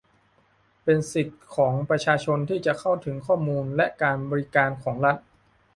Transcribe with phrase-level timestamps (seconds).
[0.83, 5.17] เป็นสิทธิของประชาชนที่จะเข้าถึงข้อมูลและการบริการของรัฐ